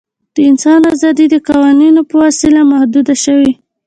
د 0.35 0.37
انسان 0.49 0.81
آزادي 0.93 1.25
د 1.29 1.35
قوانینو 1.49 2.01
په 2.09 2.15
وسیله 2.25 2.61
محدوده 2.71 3.15
شوې. 3.23 3.51